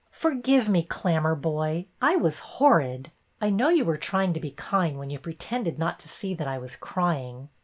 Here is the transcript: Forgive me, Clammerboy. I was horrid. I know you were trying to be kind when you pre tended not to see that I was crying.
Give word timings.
Forgive 0.13 0.67
me, 0.67 0.83
Clammerboy. 0.83 1.85
I 2.01 2.15
was 2.15 2.39
horrid. 2.57 3.11
I 3.39 3.51
know 3.51 3.69
you 3.69 3.85
were 3.85 3.97
trying 3.99 4.33
to 4.33 4.39
be 4.39 4.49
kind 4.49 4.97
when 4.97 5.11
you 5.11 5.19
pre 5.19 5.35
tended 5.35 5.77
not 5.77 5.99
to 5.99 6.09
see 6.09 6.33
that 6.33 6.47
I 6.47 6.57
was 6.57 6.75
crying. 6.75 7.49